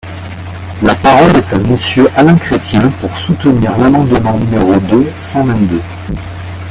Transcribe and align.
La 0.81 0.95
parole 0.95 1.35
est 1.37 1.53
à 1.53 1.59
Monsieur 1.59 2.07
Alain 2.17 2.35
Chrétien, 2.35 2.89
pour 2.99 3.15
soutenir 3.19 3.77
l’amendement 3.77 4.35
numéro 4.39 4.73
deux 4.89 5.05
cent 5.21 5.43
vingt-deux. 5.43 6.15